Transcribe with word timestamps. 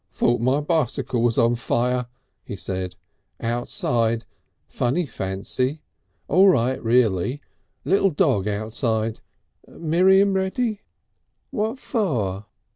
"Thought 0.09 0.41
my 0.41 0.61
bicycle 0.61 1.21
was 1.21 1.37
on 1.37 1.53
fire," 1.53 2.07
he 2.43 2.55
said. 2.55 2.95
"Outside. 3.39 4.25
Funny 4.67 5.05
fancy! 5.05 5.83
All 6.27 6.47
right, 6.49 6.83
reely. 6.83 7.39
Little 7.85 8.09
dog 8.09 8.47
outside.... 8.47 9.19
Miriam 9.67 10.33
ready?" 10.33 10.81
"What 11.51 11.77
for?" 11.77 12.47